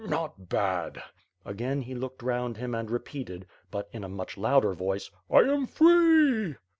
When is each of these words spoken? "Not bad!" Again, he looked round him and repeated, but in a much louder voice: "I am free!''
"Not 0.03 0.49
bad!" 0.49 1.03
Again, 1.45 1.83
he 1.83 1.93
looked 1.93 2.23
round 2.23 2.57
him 2.57 2.73
and 2.73 2.89
repeated, 2.89 3.45
but 3.69 3.87
in 3.93 4.03
a 4.03 4.09
much 4.09 4.35
louder 4.35 4.73
voice: 4.73 5.11
"I 5.29 5.41
am 5.41 5.67
free!'' 5.67 6.55